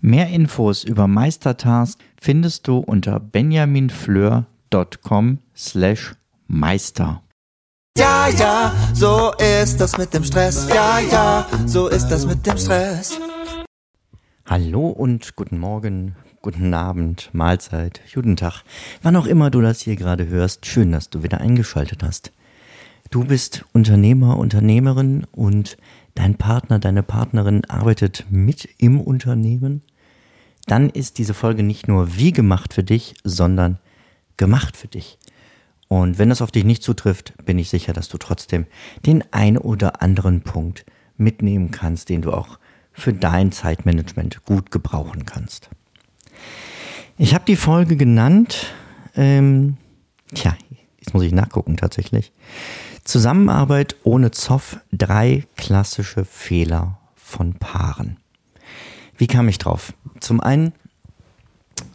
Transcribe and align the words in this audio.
Mehr 0.00 0.28
Infos 0.28 0.84
über 0.84 1.08
Meistertask 1.08 1.98
findest 2.20 2.68
du 2.68 2.78
unter 2.78 3.18
benjaminfleur.com 3.18 5.38
slash 5.56 6.14
meister. 6.46 7.22
Ja, 7.96 8.28
ja, 8.28 8.74
so 8.92 9.32
ist 9.38 9.80
das 9.80 9.96
mit 9.96 10.12
dem 10.12 10.22
Stress. 10.22 10.68
Ja, 10.68 10.98
ja, 10.98 11.46
so 11.64 11.88
ist 11.88 12.08
das 12.08 12.26
mit 12.26 12.46
dem 12.46 12.58
Stress. 12.58 13.18
Hallo 14.44 14.88
und 14.88 15.34
guten 15.34 15.58
Morgen, 15.58 16.14
guten 16.42 16.74
Abend, 16.74 17.30
Mahlzeit, 17.32 18.02
guten 18.14 18.36
Tag. 18.36 18.64
Wann 19.00 19.16
auch 19.16 19.26
immer 19.26 19.50
du 19.50 19.62
das 19.62 19.80
hier 19.80 19.96
gerade 19.96 20.28
hörst, 20.28 20.66
schön, 20.66 20.92
dass 20.92 21.08
du 21.08 21.22
wieder 21.22 21.40
eingeschaltet 21.40 22.02
hast. 22.02 22.32
Du 23.10 23.24
bist 23.24 23.64
Unternehmer, 23.72 24.36
Unternehmerin 24.36 25.26
und 25.32 25.78
dein 26.16 26.36
Partner, 26.36 26.80
deine 26.80 27.04
Partnerin 27.04 27.64
arbeitet 27.66 28.26
mit 28.28 28.68
im 28.78 29.00
Unternehmen 29.00 29.82
dann 30.66 30.90
ist 30.90 31.18
diese 31.18 31.34
Folge 31.34 31.62
nicht 31.62 31.88
nur 31.88 32.16
wie 32.16 32.32
gemacht 32.32 32.74
für 32.74 32.82
dich, 32.82 33.14
sondern 33.24 33.78
gemacht 34.36 34.76
für 34.76 34.88
dich. 34.88 35.18
Und 35.88 36.18
wenn 36.18 36.28
das 36.28 36.42
auf 36.42 36.50
dich 36.50 36.64
nicht 36.64 36.82
zutrifft, 36.82 37.34
bin 37.44 37.58
ich 37.58 37.70
sicher, 37.70 37.92
dass 37.92 38.08
du 38.08 38.18
trotzdem 38.18 38.66
den 39.06 39.24
ein 39.30 39.56
oder 39.56 40.02
anderen 40.02 40.42
Punkt 40.42 40.84
mitnehmen 41.16 41.70
kannst, 41.70 42.08
den 42.08 42.22
du 42.22 42.32
auch 42.32 42.58
für 42.92 43.12
dein 43.12 43.52
Zeitmanagement 43.52 44.44
gut 44.44 44.72
gebrauchen 44.72 45.24
kannst. 45.24 45.70
Ich 47.16 47.34
habe 47.34 47.44
die 47.46 47.56
Folge 47.56 47.96
genannt, 47.96 48.74
ähm, 49.14 49.76
tja, 50.34 50.56
jetzt 50.98 51.14
muss 51.14 51.22
ich 51.22 51.32
nachgucken 51.32 51.76
tatsächlich. 51.76 52.32
Zusammenarbeit 53.06 53.94
ohne 54.02 54.32
Zoff, 54.32 54.80
drei 54.90 55.44
klassische 55.56 56.24
Fehler 56.24 56.98
von 57.14 57.54
Paaren. 57.54 58.16
Wie 59.16 59.28
kam 59.28 59.46
ich 59.46 59.58
drauf? 59.58 59.94
Zum 60.18 60.40
einen 60.40 60.72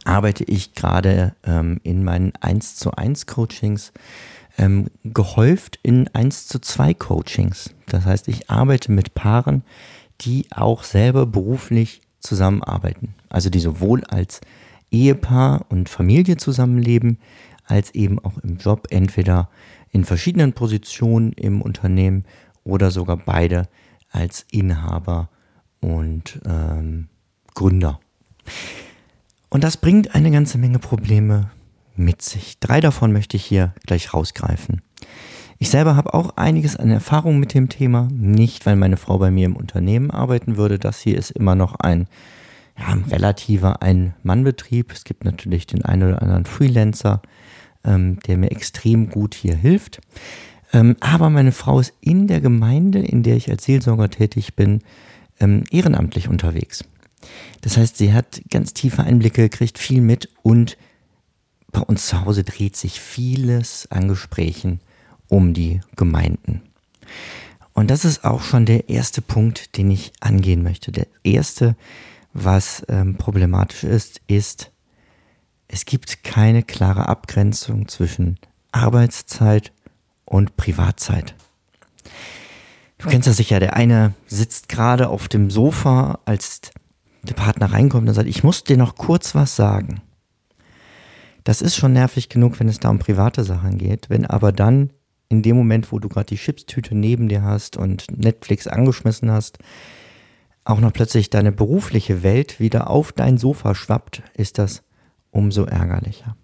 arbeite 0.06 0.46
ich 0.46 0.74
gerade 0.74 1.36
ähm, 1.44 1.82
in 1.84 2.06
meinen 2.06 2.32
1 2.40 2.78
zu 2.78 2.92
1 2.92 3.28
Coachings 3.28 3.92
ähm, 4.58 4.88
gehäuft 5.04 5.80
in 5.84 6.08
1 6.16 6.48
zu 6.48 6.60
2 6.60 6.94
Coachings. 6.94 7.72
Das 7.88 8.06
heißt, 8.06 8.30
ich 8.30 8.50
arbeite 8.50 8.94
mit 8.94 9.14
Paaren, 9.14 9.64
die 10.22 10.48
auch 10.52 10.84
selber 10.84 11.26
beruflich 11.26 12.00
zusammenarbeiten. 12.22 13.16
Also 13.28 13.50
die 13.50 13.60
sowohl 13.60 14.06
als 14.06 14.40
Ehepaar 14.92 15.66
und 15.68 15.90
Familie 15.90 16.38
zusammenleben, 16.38 17.20
als 17.66 17.94
eben 17.94 18.18
auch 18.20 18.38
im 18.38 18.58
Job 18.58 18.88
entweder 18.92 19.50
in 19.92 20.06
verschiedenen 20.06 20.54
Positionen 20.54 21.34
im 21.34 21.62
Unternehmen 21.62 22.26
oder 22.64 22.92
sogar 22.92 23.18
beide 23.18 23.68
als 24.10 24.46
Inhaber 24.52 25.30
und 25.80 26.40
ähm, 26.46 27.10
Gründer. 27.54 28.00
Und 29.50 29.64
das 29.64 29.78
bringt 29.78 30.16
eine 30.16 30.32
ganze 30.32 30.58
Menge 30.58 30.80
Probleme 30.80 31.52
mit 31.96 32.22
sich. 32.22 32.60
Drei 32.60 32.80
davon 32.80 33.12
möchte 33.12 33.36
ich 33.38 33.46
hier 33.46 33.74
gleich 33.86 34.14
rausgreifen. 34.14 34.82
Ich 35.60 35.70
selber 35.70 35.96
habe 35.96 36.14
auch 36.14 36.38
einiges 36.38 36.76
an 36.76 36.90
Erfahrung 36.90 37.38
mit 37.40 37.54
dem 37.54 37.70
Thema. 37.70 38.08
Nicht, 38.12 38.66
weil 38.66 38.76
meine 38.76 38.98
Frau 38.98 39.20
bei 39.20 39.30
mir 39.30 39.46
im 39.46 39.56
Unternehmen 39.56 40.10
arbeiten 40.10 40.58
würde. 40.58 40.80
Das 40.80 41.00
hier 41.00 41.18
ist 41.18 41.32
immer 41.32 41.54
noch 41.54 41.76
ein 41.76 42.08
ja, 42.80 42.98
relativer 43.12 43.82
Ein-Mann-Betrieb. 43.82 44.92
Es 44.92 45.04
gibt 45.04 45.24
natürlich 45.24 45.68
den 45.68 45.86
einen 45.86 46.04
oder 46.14 46.22
anderen 46.22 46.46
Freelancer, 46.46 47.22
ähm, 47.86 48.20
der 48.28 48.38
mir 48.38 48.52
extrem 48.52 49.10
gut 49.10 49.34
hier 49.34 49.56
hilft. 49.56 50.02
Ähm, 50.74 50.96
aber 51.00 51.30
meine 51.30 51.52
Frau 51.52 51.80
ist 51.80 51.94
in 52.02 52.28
der 52.28 52.42
Gemeinde, 52.42 53.00
in 53.00 53.24
der 53.24 53.36
ich 53.36 53.50
als 53.50 53.66
Seelsorger 53.66 54.10
tätig 54.10 54.56
bin, 54.56 54.82
ähm, 55.40 55.64
ehrenamtlich 55.72 56.30
unterwegs. 56.30 56.84
Das 57.62 57.78
heißt, 57.78 57.98
sie 57.98 58.14
hat 58.14 58.42
ganz 58.50 58.74
tiefe 58.74 59.04
Einblicke, 59.04 59.50
kriegt 59.50 59.78
viel 59.78 60.02
mit 60.02 60.30
und 60.44 60.78
bei 61.72 61.82
uns 61.82 62.08
zu 62.08 62.26
Hause 62.26 62.44
dreht 62.44 62.76
sich 62.76 63.00
vieles 63.00 63.88
an 63.92 64.08
Gesprächen 64.08 64.80
um 65.28 65.54
die 65.54 65.80
Gemeinden. 65.96 66.62
Und 67.74 67.90
das 67.90 68.04
ist 68.04 68.26
auch 68.26 68.42
schon 68.42 68.66
der 68.66 68.90
erste 68.90 69.22
Punkt, 69.22 69.78
den 69.78 69.90
ich 69.92 70.12
angehen 70.20 70.62
möchte. 70.62 70.92
Der 70.92 71.08
erste, 71.24 71.76
was 72.34 72.84
ähm, 72.90 73.16
problematisch 73.16 73.84
ist, 73.84 74.22
ist, 74.28 74.71
es 75.72 75.86
gibt 75.86 76.24
keine 76.24 76.64
klare 76.64 77.08
Abgrenzung 77.08 77.88
zwischen 77.88 78.38
Arbeitszeit 78.74 79.72
und 80.26 80.58
Privatzeit. 80.58 81.34
Du 82.98 83.08
kennst 83.08 83.28
das 83.28 83.38
sicher, 83.38 83.60
der 83.60 83.76
eine 83.76 84.14
sitzt 84.28 84.68
gerade 84.68 85.08
auf 85.10 85.30
dem 85.30 85.50
Sofa, 85.50 86.20
als 86.26 86.60
der 87.24 87.36
Partner 87.36 87.72
reinkommt 87.72 88.08
und 88.08 88.14
sagt, 88.14 88.28
ich 88.28 88.44
muss 88.44 88.66
dir 88.66 88.78
noch 88.78 88.96
kurz 88.96 89.34
was 89.34 89.56
sagen. 89.56 90.02
Das 91.46 91.62
ist 91.62 91.78
schon 91.78 91.94
nervig 91.94 92.28
genug, 92.28 92.60
wenn 92.60 92.68
es 92.68 92.80
da 92.80 92.90
um 92.90 93.00
private 93.00 93.44
Sachen 93.46 93.78
geht. 93.78 94.10
Wenn 94.10 94.26
aber 94.26 94.52
dann 94.52 94.92
in 95.30 95.42
dem 95.42 95.56
Moment, 95.56 95.92
wo 95.92 96.00
du 96.00 96.10
gerade 96.10 96.28
die 96.28 96.36
Chipstüte 96.36 96.96
neben 96.96 97.30
dir 97.30 97.44
hast 97.44 97.78
und 97.78 98.06
Netflix 98.16 98.68
angeschmissen 98.68 99.32
hast, 99.32 99.58
auch 100.66 100.82
noch 100.82 100.92
plötzlich 100.92 101.30
deine 101.30 101.54
berufliche 101.54 102.24
Welt 102.24 102.60
wieder 102.60 102.90
auf 102.90 103.14
dein 103.14 103.38
Sofa 103.38 103.74
schwappt, 103.74 104.22
ist 104.36 104.58
das 104.60 104.84
umso 105.32 105.66
ärgerlicher. 105.66 106.36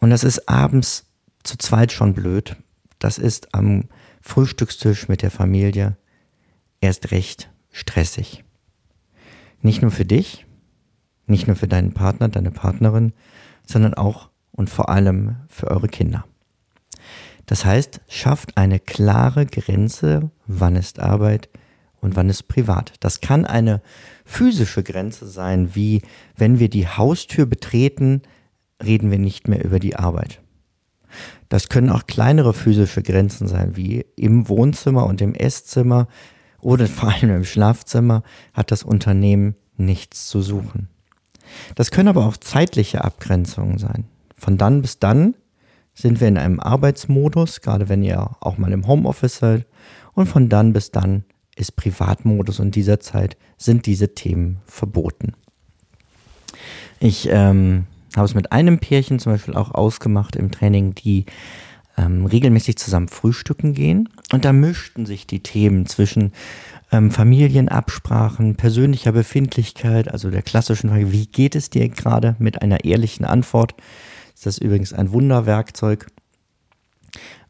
Und 0.00 0.10
das 0.10 0.24
ist 0.24 0.48
abends 0.48 1.06
zu 1.42 1.56
zweit 1.56 1.92
schon 1.92 2.14
blöd. 2.14 2.56
Das 2.98 3.18
ist 3.18 3.54
am 3.54 3.84
Frühstückstisch 4.20 5.08
mit 5.08 5.22
der 5.22 5.30
Familie 5.30 5.96
erst 6.80 7.10
recht 7.10 7.50
stressig. 7.70 8.44
Nicht 9.60 9.82
nur 9.82 9.90
für 9.90 10.04
dich, 10.04 10.46
nicht 11.26 11.46
nur 11.46 11.56
für 11.56 11.68
deinen 11.68 11.94
Partner, 11.94 12.28
deine 12.28 12.50
Partnerin, 12.50 13.12
sondern 13.66 13.94
auch 13.94 14.30
und 14.52 14.70
vor 14.70 14.88
allem 14.88 15.36
für 15.48 15.68
eure 15.68 15.88
Kinder. 15.88 16.24
Das 17.46 17.64
heißt, 17.64 18.00
schafft 18.08 18.56
eine 18.56 18.78
klare 18.78 19.46
Grenze, 19.46 20.30
wann 20.46 20.76
ist 20.76 21.00
Arbeit 21.00 21.48
und 22.04 22.16
wann 22.16 22.28
ist 22.28 22.44
privat. 22.44 22.92
Das 23.00 23.20
kann 23.20 23.44
eine 23.46 23.80
physische 24.24 24.82
Grenze 24.82 25.26
sein, 25.26 25.74
wie 25.74 26.02
wenn 26.36 26.58
wir 26.58 26.68
die 26.68 26.86
Haustür 26.86 27.46
betreten, 27.46 28.22
reden 28.82 29.10
wir 29.10 29.18
nicht 29.18 29.48
mehr 29.48 29.64
über 29.64 29.80
die 29.80 29.96
Arbeit. 29.96 30.42
Das 31.48 31.68
können 31.68 31.90
auch 31.90 32.06
kleinere 32.06 32.52
physische 32.52 33.02
Grenzen 33.02 33.48
sein, 33.48 33.76
wie 33.76 34.04
im 34.16 34.48
Wohnzimmer 34.48 35.06
und 35.06 35.20
im 35.22 35.34
Esszimmer 35.34 36.08
oder 36.60 36.86
vor 36.88 37.10
allem 37.10 37.30
im 37.30 37.44
Schlafzimmer 37.44 38.22
hat 38.52 38.70
das 38.70 38.82
Unternehmen 38.82 39.56
nichts 39.76 40.28
zu 40.28 40.42
suchen. 40.42 40.88
Das 41.74 41.90
können 41.90 42.08
aber 42.08 42.26
auch 42.26 42.36
zeitliche 42.36 43.04
Abgrenzungen 43.04 43.78
sein. 43.78 44.04
Von 44.36 44.58
dann 44.58 44.82
bis 44.82 44.98
dann 44.98 45.34
sind 45.94 46.20
wir 46.20 46.28
in 46.28 46.38
einem 46.38 46.60
Arbeitsmodus, 46.60 47.60
gerade 47.60 47.88
wenn 47.88 48.02
ihr 48.02 48.30
auch 48.40 48.58
mal 48.58 48.72
im 48.72 48.86
Homeoffice 48.86 49.38
seid. 49.38 49.66
Und 50.14 50.26
von 50.26 50.48
dann 50.48 50.72
bis 50.72 50.90
dann 50.90 51.24
ist 51.56 51.76
Privatmodus 51.76 52.60
und 52.60 52.74
dieser 52.74 53.00
Zeit 53.00 53.36
sind 53.56 53.86
diese 53.86 54.14
Themen 54.14 54.58
verboten. 54.66 55.32
Ich 57.00 57.28
ähm, 57.30 57.86
habe 58.16 58.26
es 58.26 58.34
mit 58.34 58.52
einem 58.52 58.78
Pärchen 58.78 59.18
zum 59.18 59.32
Beispiel 59.32 59.54
auch 59.54 59.72
ausgemacht 59.72 60.36
im 60.36 60.50
Training, 60.50 60.94
die 60.94 61.26
ähm, 61.96 62.26
regelmäßig 62.26 62.76
zusammen 62.76 63.08
frühstücken 63.08 63.74
gehen. 63.74 64.08
Und 64.32 64.44
da 64.44 64.52
mischten 64.52 65.06
sich 65.06 65.26
die 65.26 65.40
Themen 65.40 65.86
zwischen 65.86 66.32
ähm, 66.92 67.10
Familienabsprachen, 67.10 68.56
persönlicher 68.56 69.12
Befindlichkeit, 69.12 70.08
also 70.10 70.30
der 70.30 70.42
klassischen 70.42 70.90
Frage, 70.90 71.12
wie 71.12 71.26
geht 71.26 71.54
es 71.54 71.70
dir 71.70 71.88
gerade 71.88 72.36
mit 72.38 72.62
einer 72.62 72.84
ehrlichen 72.84 73.24
Antwort? 73.24 73.74
Ist 74.34 74.46
das 74.46 74.58
übrigens 74.58 74.92
ein 74.92 75.12
Wunderwerkzeug. 75.12 76.06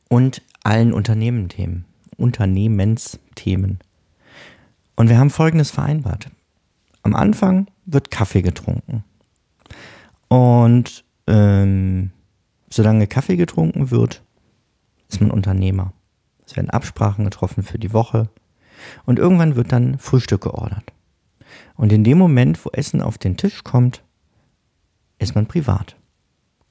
Und 0.09 0.43
allen 0.63 0.93
Unternehmenthemen, 0.93 1.85
Unternehmensthemen. 2.17 3.81
Und 4.97 5.09
wir 5.09 5.19
haben 5.19 5.31
Folgendes 5.31 5.71
vereinbart. 5.71 6.31
Am 7.03 7.15
Anfang 7.15 7.69
wird 7.85 8.11
Kaffee 8.11 8.43
getrunken. 8.43 9.05
Und 10.29 11.05
ähm, 11.27 12.11
solange 12.71 13.07
Kaffee 13.07 13.37
getrunken 13.37 13.91
wird, 13.91 14.23
ist 15.09 15.21
man 15.21 15.31
Unternehmer. 15.31 15.93
Es 16.47 16.57
werden 16.57 16.71
Absprachen 16.71 17.25
getroffen 17.25 17.63
für 17.63 17.79
die 17.79 17.93
Woche. 17.93 18.29
Und 19.05 19.19
irgendwann 19.19 19.57
wird 19.57 19.73
dann 19.73 19.99
Frühstück 19.99 20.43
geordert. 20.43 20.93
Und 21.77 21.93
in 21.93 22.05
dem 22.05 22.19
Moment, 22.19 22.65
wo 22.65 22.71
Essen 22.71 23.01
auf 23.01 23.19
den 23.19 23.37
Tisch 23.37 23.65
kommt, 23.65 24.03
ist 25.19 25.35
man 25.35 25.47
privat. 25.47 25.97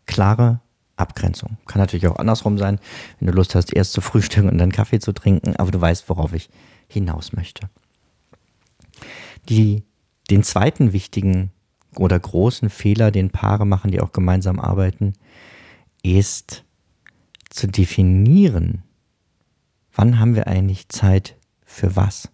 Klare 0.06 0.60
Abgrenzung. 0.96 1.58
Kann 1.66 1.80
natürlich 1.80 2.08
auch 2.08 2.18
andersrum 2.18 2.58
sein, 2.58 2.80
wenn 3.20 3.28
du 3.28 3.34
Lust 3.34 3.56
hast, 3.56 3.74
erst 3.74 3.94
zu 3.94 4.02
frühstücken 4.02 4.50
und 4.50 4.58
dann 4.58 4.72
Kaffee 4.72 5.00
zu 5.00 5.12
trinken, 5.12 5.56
aber 5.56 5.72
du 5.72 5.82
weißt, 5.82 6.08
worauf 6.10 6.34
ich 6.34 6.50
hinaus 6.88 7.34
möchte. 7.34 7.70
Die, 9.50 9.84
den 10.30 10.44
zweiten 10.44 10.94
wichtigen 10.94 11.52
oder 11.96 12.20
großen 12.20 12.70
Fehler, 12.70 13.12
den 13.12 13.30
Paare 13.30 13.66
machen, 13.66 13.92
die 13.92 14.02
auch 14.02 14.12
gemeinsam 14.12 14.60
arbeiten, 14.60 15.14
ist 16.02 16.64
zu 17.50 17.68
definieren, 17.68 18.84
wann 19.94 20.20
haben 20.20 20.36
wir 20.36 20.48
eigentlich 20.48 20.90
Zeit 20.90 21.36
für 21.66 21.96
was? 21.96 22.30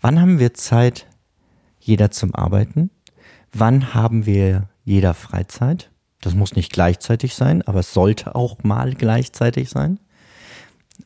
Wann 0.00 0.20
haben 0.20 0.38
wir 0.38 0.54
Zeit, 0.54 1.06
jeder 1.80 2.10
zum 2.10 2.34
Arbeiten? 2.34 2.90
Wann 3.52 3.94
haben 3.94 4.26
wir 4.26 4.68
jeder 4.84 5.14
Freizeit? 5.14 5.90
Das 6.20 6.34
muss 6.34 6.56
nicht 6.56 6.72
gleichzeitig 6.72 7.34
sein, 7.34 7.62
aber 7.62 7.80
es 7.80 7.92
sollte 7.92 8.34
auch 8.34 8.62
mal 8.62 8.94
gleichzeitig 8.94 9.70
sein. 9.70 10.00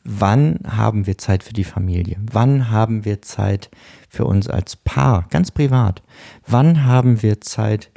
Wann 0.03 0.59
haben 0.65 1.05
wir 1.07 1.17
Zeit 1.17 1.43
für 1.43 1.53
die 1.53 1.63
Familie? 1.63 2.17
Wann 2.31 2.69
haben 2.69 3.05
wir 3.05 3.21
Zeit 3.21 3.69
für 4.09 4.25
uns 4.25 4.49
als 4.49 4.75
Paar, 4.75 5.27
ganz 5.29 5.51
privat? 5.51 6.01
Wann 6.47 6.85
haben 6.85 7.21
wir 7.21 7.41
Zeit, 7.41 7.91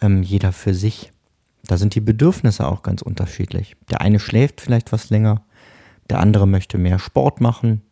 ähm, 0.00 0.22
jeder 0.22 0.52
für 0.52 0.74
sich? 0.74 1.12
Da 1.64 1.76
sind 1.76 1.94
die 1.94 2.00
Bedürfnisse 2.00 2.66
auch 2.66 2.82
ganz 2.82 3.02
unterschiedlich. 3.02 3.76
Der 3.90 4.00
eine 4.00 4.18
schläft 4.18 4.60
vielleicht 4.60 4.92
was 4.92 5.10
länger, 5.10 5.42
der 6.08 6.20
andere 6.20 6.46
möchte 6.46 6.78
mehr 6.78 6.98
Sport 6.98 7.40
machen. 7.40 7.82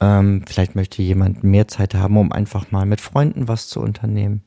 Ähm, 0.00 0.44
vielleicht 0.46 0.74
möchte 0.74 1.02
jemand 1.02 1.44
mehr 1.44 1.68
Zeit 1.68 1.94
haben, 1.94 2.16
um 2.16 2.32
einfach 2.32 2.70
mal 2.70 2.86
mit 2.86 3.00
Freunden 3.00 3.48
was 3.48 3.68
zu 3.68 3.80
unternehmen. 3.80 4.42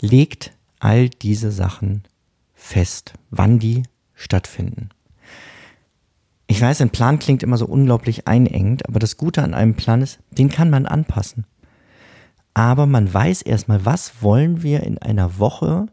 Legt 0.00 0.52
all 0.80 1.08
diese 1.08 1.50
Sachen 1.50 2.04
fest, 2.54 3.14
wann 3.30 3.58
die 3.58 3.84
stattfinden. 4.14 4.90
Ich 6.50 6.60
weiß, 6.62 6.80
ein 6.80 6.90
Plan 6.90 7.18
klingt 7.18 7.42
immer 7.42 7.58
so 7.58 7.66
unglaublich 7.66 8.26
einengend, 8.26 8.88
aber 8.88 8.98
das 8.98 9.18
Gute 9.18 9.42
an 9.42 9.52
einem 9.52 9.74
Plan 9.74 10.00
ist, 10.00 10.18
den 10.30 10.48
kann 10.48 10.70
man 10.70 10.86
anpassen. 10.86 11.44
Aber 12.54 12.86
man 12.86 13.12
weiß 13.12 13.42
erstmal, 13.42 13.84
was 13.84 14.22
wollen 14.22 14.62
wir 14.62 14.82
in 14.82 14.98
einer 14.98 15.38
Woche 15.38 15.86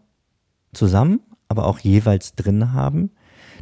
zusammen, 0.74 1.19
aber 1.50 1.66
auch 1.66 1.80
jeweils 1.80 2.36
drin 2.36 2.72
haben, 2.72 3.12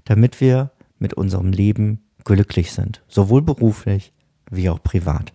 damit 0.06 0.40
wir 0.40 0.72
mit 1.00 1.16
unserem 1.16 1.52
Leben 1.52 2.04
glücklich 2.24 2.72
sind, 2.72 3.02
sowohl 3.08 3.42
beruflich 3.42 4.14
wie 4.52 4.70
auch 4.70 4.82
privat. 4.82 5.34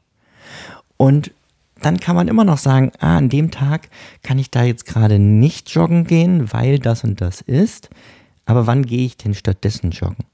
Und 0.97 1.33
dann 1.83 1.99
kann 1.99 2.17
man 2.17 2.29
immer 2.29 2.45
noch 2.45 2.59
sagen, 2.59 2.93
ah, 3.01 3.17
an 3.17 3.29
dem 3.29 3.51
Tag 3.51 3.89
kann 4.23 4.39
ich 4.39 4.51
da 4.51 4.63
jetzt 4.63 4.87
gerade 4.87 5.19
nicht 5.19 5.71
joggen 5.71 6.05
gehen, 6.05 6.53
weil 6.53 6.79
das 6.79 7.03
und 7.03 7.21
das 7.21 7.41
ist. 7.41 7.91
Aber 8.47 8.67
wann 8.69 8.87
gehe 8.87 9.05
ich 9.05 9.17
denn 9.17 9.35
stattdessen 9.35 9.91
joggen? 9.91 10.25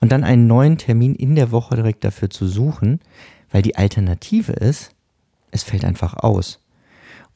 Und 0.00 0.12
dann 0.12 0.24
einen 0.24 0.46
neuen 0.46 0.78
Termin 0.78 1.14
in 1.14 1.34
der 1.34 1.50
Woche 1.50 1.76
direkt 1.76 2.04
dafür 2.04 2.30
zu 2.30 2.46
suchen, 2.46 3.00
weil 3.50 3.62
die 3.62 3.76
Alternative 3.76 4.52
ist, 4.52 4.92
es 5.50 5.62
fällt 5.62 5.84
einfach 5.84 6.14
aus. 6.14 6.60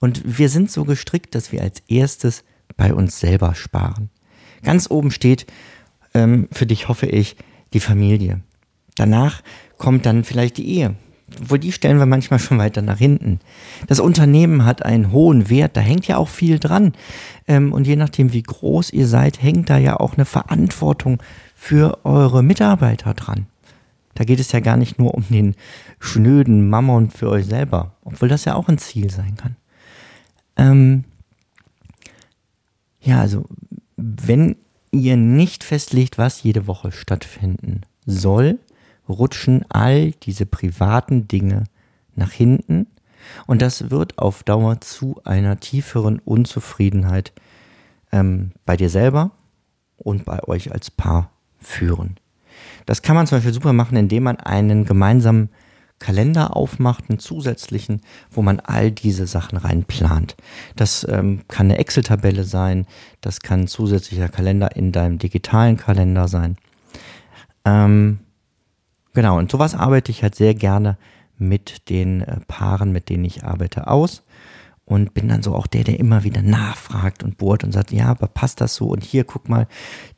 Und 0.00 0.38
wir 0.38 0.48
sind 0.48 0.70
so 0.70 0.84
gestrickt, 0.84 1.34
dass 1.34 1.52
wir 1.52 1.62
als 1.62 1.82
erstes 1.88 2.44
bei 2.76 2.92
uns 2.94 3.20
selber 3.20 3.54
sparen. 3.54 4.10
Ganz 4.62 4.90
oben 4.90 5.10
steht, 5.10 5.46
ähm, 6.14 6.48
für 6.52 6.66
dich 6.66 6.88
hoffe 6.88 7.06
ich, 7.06 7.36
die 7.72 7.80
Familie. 7.80 8.40
Danach 8.94 9.42
kommt 9.78 10.06
dann 10.06 10.24
vielleicht 10.24 10.56
die 10.56 10.68
Ehe 10.68 10.94
obwohl 11.40 11.58
die 11.58 11.72
stellen 11.72 11.98
wir 11.98 12.06
manchmal 12.06 12.38
schon 12.38 12.58
weiter 12.58 12.82
nach 12.82 12.98
hinten. 12.98 13.40
Das 13.86 14.00
Unternehmen 14.00 14.64
hat 14.64 14.84
einen 14.84 15.12
hohen 15.12 15.48
Wert, 15.50 15.76
da 15.76 15.80
hängt 15.80 16.06
ja 16.06 16.16
auch 16.16 16.28
viel 16.28 16.58
dran. 16.58 16.92
Ähm, 17.46 17.72
und 17.72 17.86
je 17.86 17.96
nachdem, 17.96 18.32
wie 18.32 18.42
groß 18.42 18.90
ihr 18.92 19.06
seid, 19.06 19.42
hängt 19.42 19.70
da 19.70 19.78
ja 19.78 19.98
auch 19.98 20.14
eine 20.14 20.24
Verantwortung 20.24 21.22
für 21.54 22.04
eure 22.04 22.42
Mitarbeiter 22.42 23.14
dran. 23.14 23.46
Da 24.14 24.24
geht 24.24 24.40
es 24.40 24.52
ja 24.52 24.60
gar 24.60 24.76
nicht 24.76 24.98
nur 24.98 25.14
um 25.14 25.24
den 25.28 25.54
schnöden 25.98 26.68
Mammon 26.68 27.10
für 27.10 27.28
euch 27.28 27.46
selber, 27.46 27.92
obwohl 28.04 28.28
das 28.28 28.44
ja 28.44 28.54
auch 28.54 28.68
ein 28.68 28.78
Ziel 28.78 29.10
sein 29.10 29.34
kann. 29.36 29.56
Ähm 30.56 31.04
ja, 33.00 33.20
also 33.20 33.46
wenn 33.96 34.56
ihr 34.90 35.16
nicht 35.16 35.64
festlegt, 35.64 36.18
was 36.18 36.42
jede 36.42 36.66
Woche 36.66 36.92
stattfinden 36.92 37.82
soll, 38.06 38.58
rutschen 39.08 39.64
all 39.68 40.12
diese 40.12 40.46
privaten 40.46 41.28
Dinge 41.28 41.64
nach 42.14 42.30
hinten 42.30 42.86
und 43.46 43.62
das 43.62 43.90
wird 43.90 44.18
auf 44.18 44.42
Dauer 44.42 44.80
zu 44.80 45.20
einer 45.24 45.60
tieferen 45.60 46.18
Unzufriedenheit 46.18 47.32
ähm, 48.12 48.52
bei 48.64 48.76
dir 48.76 48.90
selber 48.90 49.32
und 49.96 50.24
bei 50.24 50.42
euch 50.44 50.72
als 50.72 50.90
Paar 50.90 51.30
führen. 51.58 52.16
Das 52.86 53.02
kann 53.02 53.16
man 53.16 53.26
zum 53.26 53.38
Beispiel 53.38 53.54
super 53.54 53.72
machen, 53.72 53.96
indem 53.96 54.24
man 54.24 54.38
einen 54.38 54.84
gemeinsamen 54.84 55.48
Kalender 55.98 56.56
aufmacht, 56.56 57.04
einen 57.08 57.18
zusätzlichen, 57.18 58.02
wo 58.30 58.42
man 58.42 58.60
all 58.60 58.90
diese 58.90 59.26
Sachen 59.26 59.56
reinplant. 59.56 60.36
Das 60.76 61.06
ähm, 61.08 61.42
kann 61.48 61.66
eine 61.66 61.78
Excel-Tabelle 61.78 62.44
sein, 62.44 62.86
das 63.20 63.40
kann 63.40 63.60
ein 63.60 63.68
zusätzlicher 63.68 64.28
Kalender 64.28 64.76
in 64.76 64.92
deinem 64.92 65.18
digitalen 65.18 65.76
Kalender 65.76 66.28
sein. 66.28 66.56
Ähm, 67.64 68.18
Genau, 69.14 69.38
und 69.38 69.50
sowas 69.50 69.74
arbeite 69.74 70.10
ich 70.10 70.22
halt 70.22 70.34
sehr 70.34 70.54
gerne 70.54 70.98
mit 71.38 71.88
den 71.88 72.20
äh, 72.22 72.40
Paaren, 72.46 72.92
mit 72.92 73.08
denen 73.08 73.24
ich 73.24 73.44
arbeite, 73.44 73.86
aus. 73.86 74.24
Und 74.84 75.14
bin 75.14 75.28
dann 75.28 75.42
so 75.42 75.54
auch 75.54 75.66
der, 75.66 75.82
der 75.84 75.98
immer 75.98 76.24
wieder 76.24 76.42
nachfragt 76.42 77.22
und 77.22 77.38
bohrt 77.38 77.64
und 77.64 77.72
sagt, 77.72 77.90
ja, 77.90 78.08
aber 78.08 78.26
passt 78.26 78.60
das 78.60 78.74
so? 78.74 78.88
Und 78.88 79.02
hier, 79.02 79.24
guck 79.24 79.48
mal, 79.48 79.66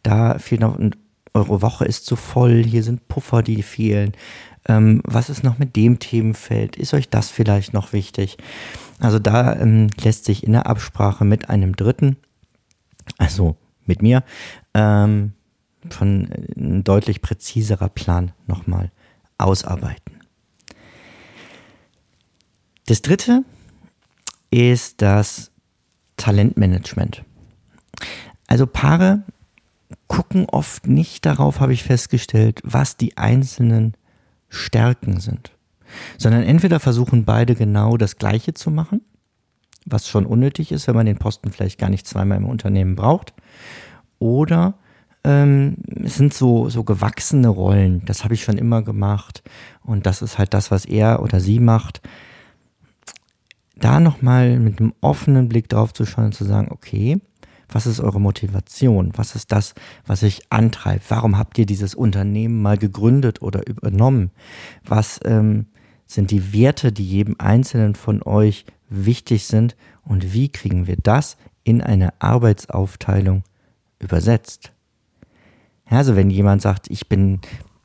da 0.02 0.40
fehlt 0.40 0.60
noch, 0.60 0.76
und 0.76 0.98
eure 1.34 1.62
Woche 1.62 1.84
ist 1.84 2.06
zu 2.06 2.16
voll, 2.16 2.64
hier 2.64 2.82
sind 2.82 3.06
Puffer, 3.06 3.42
die 3.44 3.62
fehlen. 3.62 4.12
Ähm, 4.66 5.02
was 5.04 5.30
ist 5.30 5.44
noch 5.44 5.58
mit 5.58 5.76
dem 5.76 6.00
Themenfeld? 6.00 6.74
Ist 6.74 6.94
euch 6.94 7.08
das 7.08 7.30
vielleicht 7.30 7.74
noch 7.74 7.92
wichtig? 7.92 8.38
Also 8.98 9.20
da 9.20 9.54
ähm, 9.54 9.88
lässt 10.02 10.24
sich 10.24 10.42
in 10.42 10.52
der 10.52 10.66
Absprache 10.66 11.24
mit 11.24 11.48
einem 11.48 11.76
Dritten, 11.76 12.16
also 13.18 13.56
mit 13.84 14.02
mir, 14.02 14.24
ähm, 14.74 15.32
von 15.94 16.30
äh, 16.30 16.52
ein 16.56 16.84
deutlich 16.84 17.22
präziserer 17.22 17.88
Plan 17.88 18.32
nochmal 18.46 18.90
ausarbeiten. 19.38 20.20
Das 22.86 23.02
dritte 23.02 23.42
ist 24.50 25.02
das 25.02 25.50
Talentmanagement. 26.16 27.24
Also 28.46 28.66
Paare 28.66 29.24
gucken 30.06 30.46
oft 30.46 30.86
nicht 30.86 31.26
darauf, 31.26 31.60
habe 31.60 31.72
ich 31.72 31.82
festgestellt, 31.82 32.60
was 32.64 32.96
die 32.96 33.16
einzelnen 33.16 33.94
Stärken 34.48 35.20
sind, 35.20 35.52
sondern 36.16 36.42
entweder 36.42 36.80
versuchen 36.80 37.24
beide 37.24 37.54
genau 37.54 37.96
das 37.96 38.16
Gleiche 38.16 38.54
zu 38.54 38.70
machen, 38.70 39.00
was 39.84 40.08
schon 40.08 40.26
unnötig 40.26 40.72
ist, 40.72 40.86
wenn 40.86 40.94
man 40.94 41.06
den 41.06 41.18
Posten 41.18 41.50
vielleicht 41.50 41.78
gar 41.78 41.90
nicht 41.90 42.06
zweimal 42.06 42.38
im 42.38 42.46
Unternehmen 42.46 42.96
braucht, 42.96 43.34
oder 44.18 44.78
ähm, 45.26 45.78
es 46.04 46.16
sind 46.16 46.32
so, 46.32 46.70
so 46.70 46.84
gewachsene 46.84 47.48
Rollen. 47.48 48.04
Das 48.06 48.22
habe 48.22 48.34
ich 48.34 48.44
schon 48.44 48.58
immer 48.58 48.82
gemacht. 48.82 49.42
Und 49.82 50.06
das 50.06 50.22
ist 50.22 50.38
halt 50.38 50.54
das, 50.54 50.70
was 50.70 50.84
er 50.84 51.20
oder 51.20 51.40
sie 51.40 51.58
macht. 51.58 52.00
Da 53.74 53.98
nochmal 53.98 54.58
mit 54.60 54.80
einem 54.80 54.94
offenen 55.00 55.48
Blick 55.48 55.68
drauf 55.68 55.92
zu 55.92 56.06
schauen 56.06 56.26
und 56.26 56.34
zu 56.34 56.44
sagen, 56.44 56.68
okay, 56.70 57.20
was 57.68 57.86
ist 57.86 57.98
eure 57.98 58.20
Motivation? 58.20 59.10
Was 59.16 59.34
ist 59.34 59.50
das, 59.50 59.74
was 60.06 60.22
euch 60.22 60.42
antreibt? 60.50 61.10
Warum 61.10 61.36
habt 61.36 61.58
ihr 61.58 61.66
dieses 61.66 61.96
Unternehmen 61.96 62.62
mal 62.62 62.78
gegründet 62.78 63.42
oder 63.42 63.66
übernommen? 63.66 64.30
Was 64.84 65.18
ähm, 65.24 65.66
sind 66.06 66.30
die 66.30 66.52
Werte, 66.52 66.92
die 66.92 67.04
jedem 67.04 67.34
Einzelnen 67.38 67.96
von 67.96 68.22
euch 68.22 68.64
wichtig 68.88 69.46
sind? 69.46 69.76
Und 70.04 70.32
wie 70.32 70.50
kriegen 70.50 70.86
wir 70.86 70.96
das 71.02 71.36
in 71.64 71.82
eine 71.82 72.14
Arbeitsaufteilung 72.20 73.42
übersetzt? 73.98 74.72
Ja, 75.90 75.98
also 75.98 76.16
wenn 76.16 76.30
jemand 76.30 76.62
sagt, 76.62 76.90
ich 76.90 77.08
bin 77.08 77.40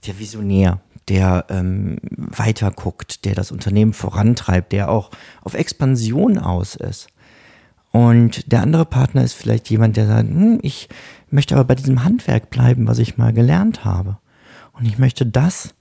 der 0.06 0.18
Visionär, 0.20 0.82
der 1.08 1.46
ähm, 1.50 1.98
weiter 2.16 2.72
guckt, 2.72 3.26
der 3.26 3.36
das 3.36 3.52
Unternehmen 3.52 3.94
vorantreibt, 3.94 4.72
der 4.72 4.90
auch 4.90 5.12
auf 5.42 5.54
Expansion 5.54 6.38
aus 6.38 6.76
ist. 6.76 7.08
Und 7.92 8.52
der 8.52 8.62
andere 8.62 8.86
Partner 8.86 9.24
ist 9.24 9.34
vielleicht 9.34 9.70
jemand, 9.70 9.98
der 9.98 10.08
sagt, 10.08 10.30
hm, 10.30 10.60
ich 10.62 10.88
möchte 11.30 11.56
aber 11.56 11.66
bei 11.66 11.76
diesem 11.76 12.04
Handwerk 12.04 12.50
bleiben, 12.50 12.88
was 12.88 13.00
ich 13.00 13.18
mal 13.18 13.34
gelernt 13.34 13.84
habe. 13.84 14.18
Und 14.74 14.86
ich 14.86 14.98
möchte 14.98 15.26
das 15.26 15.74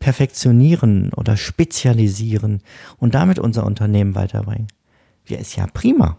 perfektionieren 0.00 1.12
oder 1.14 1.36
spezialisieren 1.36 2.62
und 2.98 3.14
damit 3.14 3.38
unser 3.38 3.64
Unternehmen 3.64 4.16
weiterbringen. 4.16 4.66
Ja, 5.28 5.38
ist 5.38 5.54
ja 5.54 5.66
prima. 5.68 6.18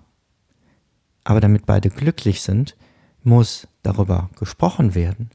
Aber 1.25 1.41
damit 1.41 1.65
beide 1.65 1.89
glücklich 1.89 2.41
sind, 2.41 2.77
muss 3.23 3.67
darüber 3.81 4.29
gesprochen 4.39 4.95
werden. 4.95 5.29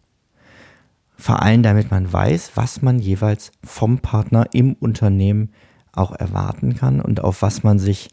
Vor 1.18 1.42
allem, 1.42 1.62
damit 1.62 1.90
man 1.90 2.10
weiß, 2.12 2.52
was 2.54 2.80
man 2.80 3.00
jeweils 3.00 3.50
vom 3.64 3.98
Partner 3.98 4.46
im 4.52 4.75
Unternehmen 4.75 5.50
auch 5.92 6.12
erwarten 6.12 6.76
kann 6.76 7.00
und 7.00 7.20
auf 7.20 7.42
was 7.42 7.64
man 7.64 7.80
sich 7.80 8.08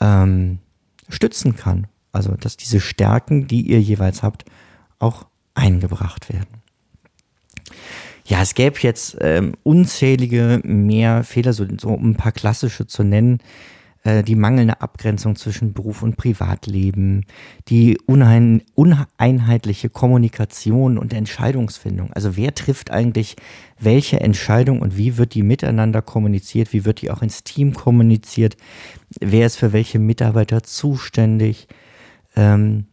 ähm, 0.00 0.58
stützen 1.08 1.56
kann. 1.56 1.88
Also, 2.12 2.32
dass 2.32 2.56
diese 2.56 2.80
Stärken, 2.80 3.48
die 3.48 3.62
ihr 3.62 3.80
jeweils 3.80 4.22
habt, 4.22 4.44
auch 4.98 5.26
eingebracht 5.54 6.32
werden. 6.32 6.62
Ja, 8.24 8.42
es 8.42 8.54
gäbe 8.54 8.78
jetzt 8.80 9.16
ähm, 9.20 9.54
unzählige 9.62 10.60
mehr 10.64 11.24
Fehler, 11.24 11.52
so, 11.52 11.66
so 11.78 11.88
um 11.88 12.10
ein 12.10 12.16
paar 12.16 12.32
klassische 12.32 12.86
zu 12.86 13.02
nennen. 13.02 13.38
Äh, 14.06 14.22
die 14.22 14.36
mangelnde 14.36 14.80
Abgrenzung 14.80 15.34
zwischen 15.34 15.72
Beruf 15.72 16.02
und 16.02 16.16
Privatleben, 16.16 17.26
die 17.68 17.98
unein, 18.06 18.62
uneinheitliche 18.74 19.90
Kommunikation 19.90 20.96
und 20.96 21.12
Entscheidungsfindung. 21.12 22.12
Also 22.12 22.36
wer 22.36 22.54
trifft 22.54 22.92
eigentlich 22.92 23.34
welche 23.80 24.20
Entscheidung 24.20 24.80
und 24.80 24.96
wie 24.96 25.18
wird 25.18 25.34
die 25.34 25.42
miteinander 25.42 26.02
kommuniziert, 26.02 26.72
wie 26.72 26.84
wird 26.84 27.02
die 27.02 27.10
auch 27.10 27.20
ins 27.20 27.42
Team 27.42 27.74
kommuniziert, 27.74 28.56
wer 29.18 29.46
ist 29.46 29.56
für 29.56 29.72
welche 29.72 29.98
Mitarbeiter 29.98 30.62
zuständig. 30.62 31.66
Ähm, 32.36 32.86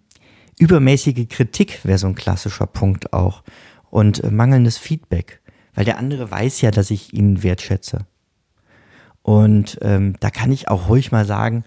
übermäßige 0.57 1.27
Kritik 1.29 1.85
wäre 1.85 1.99
so 1.99 2.07
ein 2.07 2.15
klassischer 2.15 2.65
Punkt 2.65 3.13
auch 3.13 3.43
und 3.91 4.23
äh, 4.23 4.31
mangelndes 4.31 4.79
Feedback, 4.79 5.41
weil 5.75 5.85
der 5.85 5.99
andere 5.99 6.31
weiß 6.31 6.61
ja, 6.61 6.71
dass 6.71 6.89
ich 6.89 7.13
ihn 7.13 7.43
wertschätze. 7.43 8.07
Und 9.23 9.79
ähm, 9.81 10.15
da 10.19 10.29
kann 10.29 10.51
ich 10.51 10.67
auch 10.67 10.89
ruhig 10.89 11.11
mal 11.11 11.25
sagen, 11.25 11.63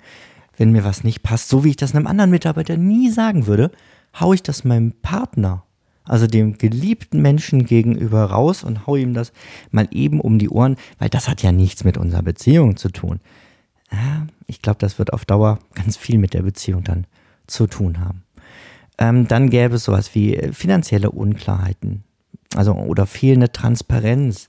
wenn 0.56 0.72
mir 0.72 0.84
was 0.84 1.04
nicht 1.04 1.22
passt, 1.22 1.48
so 1.48 1.64
wie 1.64 1.70
ich 1.70 1.76
das 1.76 1.94
einem 1.94 2.06
anderen 2.06 2.30
Mitarbeiter 2.30 2.76
nie 2.76 3.10
sagen 3.10 3.46
würde, 3.46 3.70
hau 4.18 4.32
ich 4.32 4.42
das 4.42 4.64
meinem 4.64 4.92
Partner, 5.02 5.64
also 6.04 6.26
dem 6.26 6.56
geliebten 6.56 7.20
Menschen 7.20 7.66
gegenüber 7.66 8.24
raus 8.24 8.62
und 8.62 8.86
hau 8.86 8.96
ihm 8.96 9.12
das 9.12 9.32
mal 9.70 9.88
eben 9.90 10.20
um 10.20 10.38
die 10.38 10.48
Ohren, 10.48 10.76
weil 10.98 11.08
das 11.08 11.28
hat 11.28 11.42
ja 11.42 11.52
nichts 11.52 11.84
mit 11.84 11.98
unserer 11.98 12.22
Beziehung 12.22 12.76
zu 12.76 12.90
tun. 12.90 13.20
Ich 14.46 14.62
glaube, 14.62 14.78
das 14.78 14.98
wird 14.98 15.12
auf 15.12 15.24
Dauer 15.24 15.58
ganz 15.74 15.96
viel 15.96 16.18
mit 16.18 16.34
der 16.34 16.42
Beziehung 16.42 16.84
dann 16.84 17.06
zu 17.46 17.66
tun 17.66 18.00
haben. 18.00 18.22
Ähm, 18.98 19.28
dann 19.28 19.50
gäbe 19.50 19.76
es 19.76 19.84
sowas 19.84 20.14
wie 20.14 20.36
äh, 20.36 20.52
finanzielle 20.52 21.10
Unklarheiten, 21.10 22.02
also 22.54 22.72
oder 22.72 23.06
fehlende 23.06 23.52
Transparenz. 23.52 24.48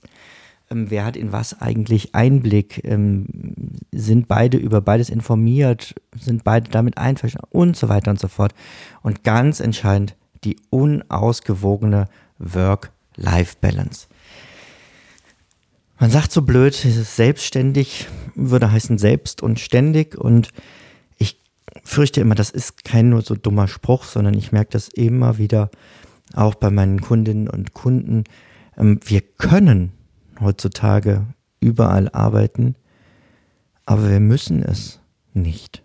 Ähm, 0.70 0.90
wer 0.90 1.04
hat 1.04 1.16
in 1.16 1.32
was 1.32 1.60
eigentlich 1.60 2.14
Einblick? 2.14 2.82
Ähm, 2.84 3.26
sind 3.92 4.28
beide 4.28 4.58
über 4.58 4.80
beides 4.80 5.10
informiert? 5.10 5.94
Sind 6.18 6.44
beide 6.44 6.70
damit 6.70 6.98
einverstanden? 6.98 7.48
Und 7.50 7.76
so 7.76 7.88
weiter 7.88 8.10
und 8.10 8.20
so 8.20 8.28
fort. 8.28 8.54
Und 9.02 9.24
ganz 9.24 9.60
entscheidend 9.60 10.16
die 10.44 10.56
unausgewogene 10.70 12.08
Work-Life-Balance. 12.38 14.06
Man 16.00 16.10
sagt 16.10 16.30
so 16.30 16.42
blöd, 16.42 16.74
selbstständig 16.74 18.06
würde 18.36 18.70
heißen 18.70 18.98
selbst 18.98 19.42
und 19.42 19.58
ständig 19.58 20.16
und 20.16 20.50
ich 21.16 21.40
fürchte 21.82 22.20
immer, 22.20 22.36
das 22.36 22.50
ist 22.50 22.84
kein 22.84 23.08
nur 23.08 23.22
so 23.22 23.34
dummer 23.34 23.66
Spruch, 23.66 24.04
sondern 24.04 24.34
ich 24.34 24.52
merke 24.52 24.70
das 24.70 24.88
immer 24.88 25.38
wieder 25.38 25.70
auch 26.34 26.54
bei 26.54 26.70
meinen 26.70 27.00
Kundinnen 27.00 27.48
und 27.48 27.74
Kunden. 27.74 28.24
Ähm, 28.76 29.00
wir 29.04 29.22
können 29.22 29.92
heutzutage 30.40 31.26
überall 31.60 32.08
arbeiten, 32.10 32.76
aber 33.86 34.10
wir 34.10 34.20
müssen 34.20 34.62
es 34.62 35.00
nicht. 35.34 35.82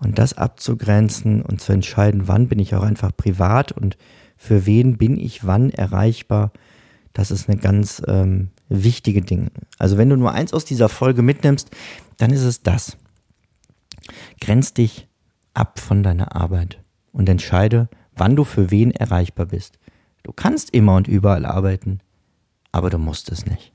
Und 0.00 0.18
das 0.18 0.34
abzugrenzen 0.34 1.42
und 1.42 1.60
zu 1.60 1.72
entscheiden, 1.72 2.28
wann 2.28 2.48
bin 2.48 2.58
ich 2.58 2.74
auch 2.74 2.82
einfach 2.82 3.16
privat 3.16 3.72
und 3.72 3.96
für 4.36 4.66
wen 4.66 4.98
bin 4.98 5.18
ich 5.18 5.46
wann 5.46 5.70
erreichbar, 5.70 6.52
das 7.12 7.30
ist 7.30 7.48
eine 7.48 7.58
ganz 7.58 8.02
ähm, 8.06 8.50
wichtige 8.68 9.22
Ding. 9.22 9.50
Also 9.78 9.96
wenn 9.96 10.10
du 10.10 10.16
nur 10.16 10.32
eins 10.32 10.52
aus 10.52 10.64
dieser 10.64 10.88
Folge 10.88 11.22
mitnimmst, 11.22 11.70
dann 12.18 12.32
ist 12.32 12.42
es 12.42 12.62
das. 12.62 12.98
Grenz 14.40 14.74
dich 14.74 15.08
ab 15.54 15.78
von 15.78 16.02
deiner 16.02 16.34
Arbeit 16.36 16.82
und 17.12 17.28
entscheide, 17.28 17.88
wann 18.16 18.36
du 18.36 18.44
für 18.44 18.70
wen 18.70 18.90
erreichbar 18.90 19.46
bist. 19.46 19.78
Du 20.24 20.32
kannst 20.32 20.70
immer 20.74 20.96
und 20.96 21.08
überall 21.08 21.46
arbeiten, 21.46 22.00
aber 22.74 22.90
du 22.90 22.98
musst 22.98 23.30
es 23.30 23.46
nicht. 23.46 23.72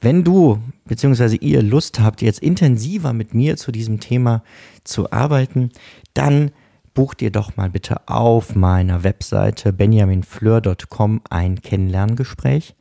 Wenn 0.00 0.22
du 0.22 0.60
bzw. 0.86 1.36
ihr 1.40 1.60
Lust 1.60 1.98
habt, 1.98 2.22
jetzt 2.22 2.38
intensiver 2.38 3.12
mit 3.12 3.34
mir 3.34 3.56
zu 3.56 3.72
diesem 3.72 3.98
Thema 3.98 4.44
zu 4.84 5.10
arbeiten, 5.10 5.70
dann 6.14 6.52
bucht 6.94 7.20
ihr 7.20 7.32
doch 7.32 7.56
mal 7.56 7.68
bitte 7.68 8.08
auf 8.08 8.54
meiner 8.54 9.02
Webseite 9.02 9.72
benjaminfleur.com 9.72 11.22
ein 11.28 11.60
Kennenlerngespräch. 11.62 12.76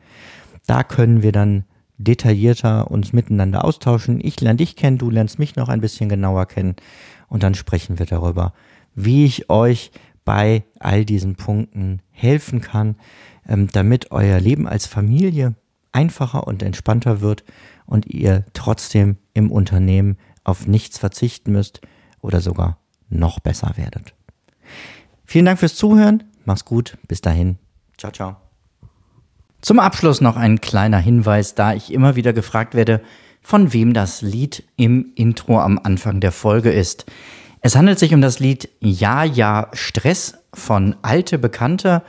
Da 0.67 0.83
können 0.83 1.23
wir 1.23 1.31
dann 1.31 1.65
detaillierter 1.97 2.91
uns 2.91 3.11
miteinander 3.11 3.65
austauschen. 3.65 4.19
Ich 4.23 4.39
lerne 4.39 4.57
dich 4.57 4.75
kennen, 4.75 4.99
du 4.99 5.09
lernst 5.09 5.39
mich 5.39 5.55
noch 5.55 5.69
ein 5.69 5.81
bisschen 5.81 6.07
genauer 6.07 6.45
kennen 6.45 6.75
und 7.27 7.41
dann 7.41 7.55
sprechen 7.55 7.97
wir 7.97 8.05
darüber, 8.05 8.53
wie 8.93 9.25
ich 9.25 9.49
euch 9.49 9.91
bei 10.23 10.63
all 10.79 11.03
diesen 11.03 11.35
Punkten 11.35 12.03
helfen 12.11 12.61
kann, 12.61 12.95
damit 13.72 14.12
euer 14.12 14.39
Leben 14.39 14.68
als 14.68 14.86
Familie 14.86 15.56
einfacher 15.91 16.46
und 16.46 16.62
entspannter 16.63 17.22
wird 17.22 17.44
und 17.86 18.06
ihr 18.06 18.46
trotzdem 18.53 19.18
im 19.34 19.51
Unternehmen 19.51 20.18
auf 20.44 20.68
nichts 20.68 20.98
verzichten 20.98 21.51
müsst 21.51 21.82
oder 22.22 22.41
sogar 22.41 22.77
noch 23.10 23.39
besser 23.39 23.74
werdet. 23.75 24.13
Vielen 25.25 25.46
Dank 25.46 25.60
fürs 25.60 25.75
Zuhören. 25.75 26.24
Mach's 26.46 26.65
gut. 26.65 26.98
Bis 27.08 27.22
dahin. 27.22 27.58
Ciao, 27.98 28.12
ciao. 28.12 28.38
Zum 29.62 29.79
Abschluss 29.79 30.22
noch 30.22 30.38
ein 30.38 30.62
kleiner 30.62 31.00
Hinweis, 31.00 31.53
da 31.53 31.74
ich 31.74 31.91
immer 31.91 32.15
wieder 32.15 32.34
gefragt 32.34 32.75
werde, 32.75 33.01
von 33.41 33.74
wem 33.74 33.94
das 33.94 34.22
Lied 34.22 34.63
im 34.77 35.12
Intro 35.15 35.60
am 35.60 35.79
Anfang 35.79 36.20
der 36.20 36.32
Folge 36.32 36.72
ist. 36.72 37.06
Es 37.62 37.75
handelt 37.75 38.00
sich 38.00 38.13
um 38.13 38.22
das 38.22 38.39
Lied 38.39 38.70
Ja, 38.79 39.24
ja, 39.24 39.70
Stress 39.74 40.38
von 40.53 40.96
Alte 41.01 41.38
Bekannte 41.38 42.03